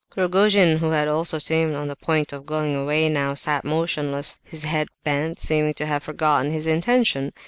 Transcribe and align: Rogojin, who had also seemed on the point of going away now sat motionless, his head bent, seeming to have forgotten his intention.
Rogojin, 0.17 0.79
who 0.79 0.89
had 0.89 1.07
also 1.07 1.37
seemed 1.37 1.75
on 1.75 1.87
the 1.87 1.95
point 1.95 2.33
of 2.33 2.47
going 2.47 2.75
away 2.75 3.07
now 3.07 3.35
sat 3.35 3.63
motionless, 3.63 4.39
his 4.43 4.63
head 4.63 4.87
bent, 5.03 5.37
seeming 5.39 5.75
to 5.75 5.85
have 5.85 6.01
forgotten 6.01 6.49
his 6.51 6.65
intention. 6.65 7.31